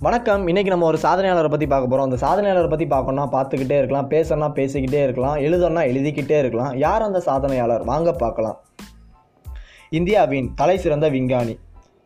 [0.00, 0.48] வணக்கம்.
[0.48, 4.10] இன்றைக்கி நம்ம ஒரு சாதனையாளரை பற்றி பார்க்க போகிறோம் அந்த சாதனையாளரை பற்றி பார்க்கணும்னா பார்த்துக்கிட்டே இருக்கலாம்.
[4.10, 5.36] பேசணும்னா பேசிக்கிட்டே இருக்கலாம்.
[5.36, 6.76] எழுதணும்னா எழுதிக்கிட்டே இருக்கலாம்.
[6.76, 7.84] யார் அந்த சாதனையாளர்?
[7.84, 8.60] வாங்க பார்க்கலாம்.
[9.90, 11.58] இந்தியாவின் தலை சிறந்த விஞ்ஞானி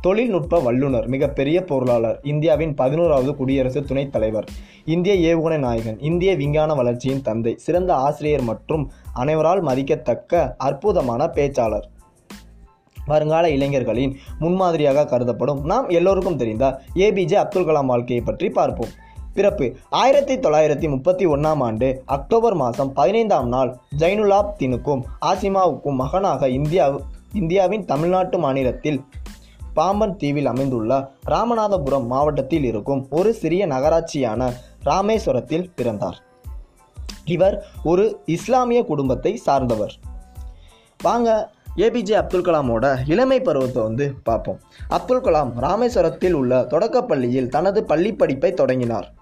[0.00, 4.44] தொழில்நுட்ப வல்லுனர் மிகப்பெரிய பொருளாளர் இந்தியாவின் பதினோராவது குடியரசு துணைத் தலைவர்
[4.84, 11.88] இந்திய ஏவுகணை நாயகன் இந்திய விஞ்ஞான வளர்ச்சியின் தந்தை சிறந்த ஆசிரியர் மற்றும் அனைவரால் மதிக்கத்தக்க அற்புதமான பேச்சாளர்.
[13.06, 15.64] வருங்கால இளைஞர்களின் முன்மாதிரியாக கருதப்படும்.
[15.64, 18.92] நாம் எல்லோருக்கும் தெரிந்த ஏபிஜே அப்துல் கலாம் வாழ்க்கையை பற்றி பார்ப்போம்.
[19.34, 27.00] பிறப்பு ஆயிரத்தி தொள்ளாயிரத்தி முப்பத்தி ஒன்றாம் ஆண்டு அக்டோபர் மாதம் பதினைந்தாம் நாள் ஜைனுலாப்தீனுக்கும் ஆசிமாவுக்கும் மகனாக இந்தியா
[27.32, 29.04] இந்தியாவின் தமிழ்நாட்டு மாநிலத்தில்
[29.74, 34.50] பாம்பன் தீவில் அமைந்துள்ள ராமநாதபுரம் மாவட்டத்தில் இருக்கும் ஒரு சிறிய நகராட்சியான
[34.84, 36.18] ராமேஸ்வரத்தில் பிறந்தார்.
[37.24, 39.94] இவர் ஒரு இஸ்லாமிய குடும்பத்தை சார்ந்தவர்.
[41.02, 44.60] வாங்க ஏபிஜே அப்துல் கலாமோட இளமை பருவத்தை வந்து பார்ப்போம்.
[44.88, 49.12] அப்துல் கலாம் ராமேஸ்வரத்தில் உள்ள தொடக்கப்பள்ளியில் தனது பள்ளி படிப்பை தொடங்கினார்.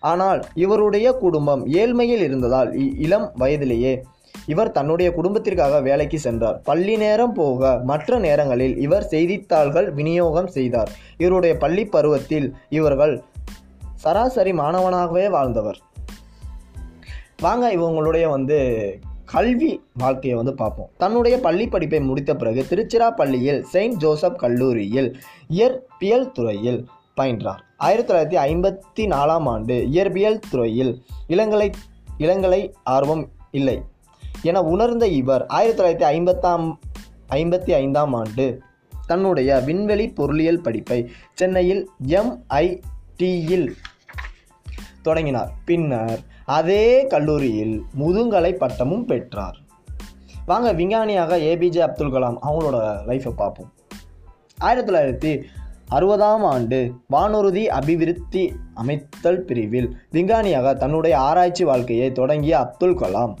[0.00, 4.02] ஆனால் இவருடைய குடும்பம் ஏழ்மையில் இருந்ததால் இ- இளம் வயதிலேயே
[4.46, 6.60] இவர் தன்னுடைய குடும்பத்திற்காக வேலைக்கு சென்றார்.
[6.60, 10.90] பள்ளி நேரம் போக மற்ற நேரங்களில் இவர் செய்தித்தாள்கள் விநியோகம் செய்தார்.
[11.16, 13.22] இவருடைய பள்ளி பருவத்தில் இவர்கள்
[13.94, 15.78] சராசரி மாணவனாகவே வாழ்ந்தவர்.
[17.40, 18.98] வாங்க இவங்களுடைய வந்து
[19.34, 20.90] கல்வி வாழ்க்கையை வந்து பார்ப்போம்.
[20.98, 25.08] தன்னுடைய பள்ளி படிப்பை முடித்த பிறகு திருச்சிராப்பள்ளியில் செயின்ட் ஜோசப் கல்லூரியில்
[25.50, 26.80] இயற்பியல் துறையில்
[27.16, 27.62] பயின்றார்.
[27.76, 30.92] ஆயிரத்தி தொள்ளாயிரத்தி ஐம்பத்தி நாலாம் ஆண்டு இயற்பியல் துறையில்
[31.28, 31.68] இளங்கலை
[32.18, 33.82] இளங்கலை ஆர்வம் இல்லை
[34.42, 36.66] என உணர்ந்த இவர் ஆயிரத்தி தொள்ளாயிரத்தி ஐம்பத்தாம்
[37.30, 38.46] ஐம்பத்தி ஐந்தாம் ஆண்டு
[39.06, 41.82] தன்னுடைய விண்வெளி பொருளியல் படிப்பை சென்னையில்
[42.18, 43.68] எம்ஐடியில்
[45.02, 45.50] தொடங்கினார்.
[45.64, 49.56] பின்னர் அதே கல்லூரியில் முதுங்கலை பட்டமும் பெற்றார்.
[50.46, 53.72] வாங்க விஞ்ஞானியாக ஏபிஜே அப்துல் கலாம் அவங்களோட லைஃப்பை பார்ப்போம்.
[54.58, 55.42] ஆயிரத்தி தொள்ளாயிரத்தி
[55.90, 63.34] அறுபதாம் ஆண்டு வானூர்தி அபிவிருத்தி அமைத்தல் பிரிவில் விஞ்ஞானியாக தன்னுடைய ஆராய்ச்சி வாழ்க்கையை தொடங்கிய அப்துல் கலாம்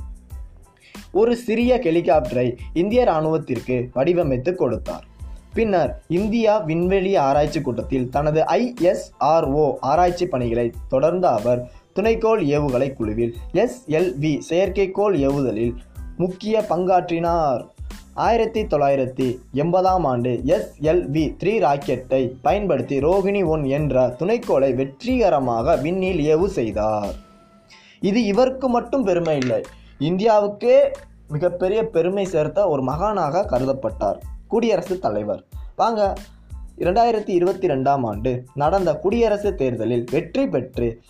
[1.12, 5.04] ஒரு சிறிய ஹெலிகாப்டரை இந்திய இராணுவத்திற்கு வடிவமைத்து கொடுத்தார்.
[5.52, 11.70] பின்னர் இந்தியா விண்வெளி ஆராய்ச்சி கூட்டத்தில் தனது ஐஎஸ்ஆர்ஓ ஆராய்ச்சி பணிகளை தொடர்ந்த அவர்
[12.00, 15.74] துணைக்கோள் ஏவுகணை குழுவில் எஸ்எல்வி செயற்கைக்கோள் ஏவுதலில்
[16.16, 17.68] முக்கிய பங்காற்றினார்.
[18.14, 26.46] ஆயிரத்தி தொள்ளாயிரத்தி எண்பதாம் ஆண்டு எஸ்எல்வி த்ரீ ராக்கெட்டை பயன்படுத்தி ரோகிணி ஒன் என்ற துணைக்கோளை வெற்றிகரமாக விண்ணில் ஏவு
[26.46, 27.14] செய்தார்.
[28.00, 29.62] இது இவருக்கு மட்டும் பெருமை இல்லை
[30.00, 30.78] இந்தியாவுக்கே
[31.28, 34.20] மிகப்பெரிய பெருமை சேர்த்த ஒரு மகானாக கருதப்பட்டார்.
[34.48, 35.44] குடியரசுத் தலைவர்.
[35.76, 36.12] வாங்க
[36.78, 41.00] இரண்டாயிரத்தி இருபத்தி ரெண்டாம் ஆண்டு நடந்த குடியரசுத் தேர்தலில் வெற்றி பெற்று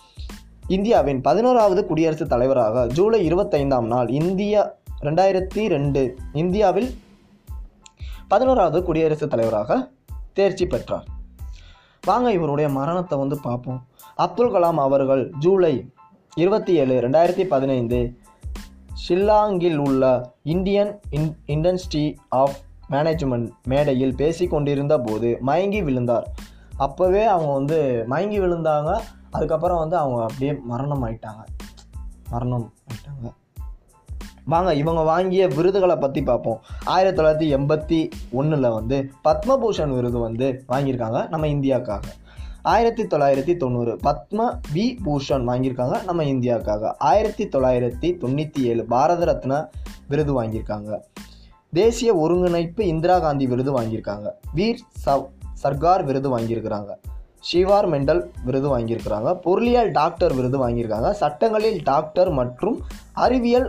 [0.67, 4.71] இந்தியாவின் பதினோராவது குடியரசுத் தலைவராக ஜூலை இருபத்தைந்தாம் நாள் இந்தியா
[5.01, 6.97] ரெண்டாயிரத்தி ரெண்டு இந்தியாவில்
[8.27, 9.91] பதினோராவது குடியரசுத் தலைவராக
[10.33, 11.05] தேர்ச்சி பெற்றார்.
[12.05, 13.85] வாங்க இவருடைய மரணத்தை வந்து பார்ப்போம்.
[14.15, 15.89] அப்துல் கலாம் அவர்கள் ஜூலை
[16.35, 18.17] இருபத்தி ஏழு ரெண்டாயிரத்தி பதினைந்து
[19.09, 22.57] ஷில்லாங்கில் உள்ள Indian in industry of
[22.89, 26.33] management மேடையில் பேசிக்கொண்டிருந்த போது மயங்கி விழுந்தார்.
[26.79, 28.99] அப்போவே அவங்க வந்து மயங்கி விழுந்தாங்க.
[29.31, 31.45] அதுக்கப்புறம் வந்து அவங்க அப்படியே மரணம் ஆயிட்டாங்க.
[32.29, 33.33] மரணம் ஆயிட்டாங்க.
[34.45, 36.59] வாங்க இவங்க வாங்கிய விருதுகளை பற்றி பார்ப்போம்.
[36.85, 42.03] ஆயிரத்தி தொள்ளாயிரத்தி எண்பத்தி ஒன்றில் வந்து பத்மபூஷன் விருது வந்து வாங்கியிருக்காங்க நம்ம இந்தியாவுக்காக.
[42.61, 46.93] ஆயிரத்தி தொள்ளாயிரத்தி தொண்ணூறு பத்ம வி பூஷன் வாங்கியிருக்காங்க நம்ம இந்தியாவுக்காக.
[46.97, 49.69] ஆயிரத்தி தொள்ளாயிரத்தி தொண்ணூற்றி ஏழு பாரத ரத்னா
[50.07, 50.99] விருது வாங்கியிருக்காங்க.
[51.73, 54.31] தேசிய ஒருங்கிணைப்பு இந்திரா காந்தி விருது வாங்கியிருக்காங்க.
[54.53, 55.25] வீர் சவ்
[55.63, 56.91] சர்கார் விருது வாங்கியிருக்கிறாங்க.
[57.47, 59.31] ஷிவார் மெண்டல் விருது வாங்கியிருக்கிறாங்க.
[59.33, 61.11] பொருளியல் டாக்டர் விருது வாங்கியிருக்காங்க.
[61.11, 62.77] சட்டங்களில் டாக்டர் மற்றும்
[63.13, 63.67] அறிவியல்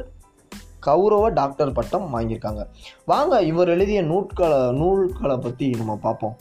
[0.80, 2.62] கௌரவ டாக்டர் பட்டம் வாங்கியிருக்காங்க.
[3.04, 6.36] வாங்க இவர் எழுதிய நூட்களை நூல்களை பற்றி நம்ம பார்ப்போம்.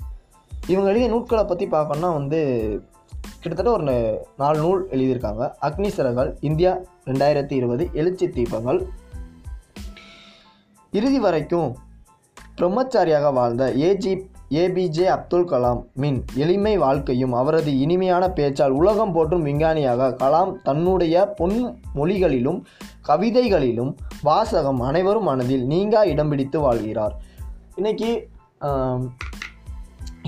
[0.67, 2.39] இவங்க எழுதிய நூட்களை பற்றி பார்க்கணும்னா வந்து
[3.39, 3.83] கிட்டத்தட்ட ஒரு
[4.37, 5.43] நாலு நூல் எழுதியிருக்காங்க.
[5.61, 8.79] அக்னி சிறகுகள் இந்தியா ரெண்டாயிரத்தி இருபது எழுச்சி தீபங்கள்.
[10.91, 11.69] இறுதி வரைக்கும்
[12.57, 14.13] பிரம்மச்சாரியாக வாழ்ந்த ஏஜி
[14.49, 21.57] ஏபிஜே அப்துல் கலாம் மின் எளிமை வாழ்க்கையும் அவரது இனிமையான பேச்சால் உலகம் போற்றும் விஞ்ஞானியாக கலாம் தன்னுடைய பொன்
[21.93, 22.59] மொழிகளிலும்
[23.09, 27.15] கவிதைகளிலும் வாசகம் அனைவரும் மனதில் நீங்கா இடம் பிடித்து வாழ்கிறார்.
[27.75, 28.11] இன்னைக்கு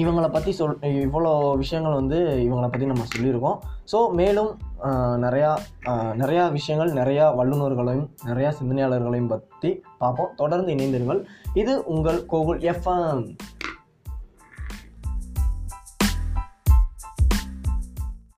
[0.02, 0.74] இவங்களை பற்றி சொல்
[1.06, 1.32] இவ்வளோ
[1.62, 2.18] விஷயங்கள் வந்து
[2.48, 3.60] இவங்களை பற்றி நம்ம சொல்லியிருக்கோம்.
[3.92, 4.50] ஸோ மேலும்
[5.24, 5.52] நிறையா
[6.22, 10.34] நிறையா விஷயங்கள் நிறையா வல்லுநர்களையும் நிறையா சிந்தனையாளர்களையும் பற்றி பார்ப்போம்.
[10.36, 11.22] தொடர்ந்து இணைந்திருங்கள்.
[11.54, 13.24] இது உங்கள் கோகுல் எஃப்எம்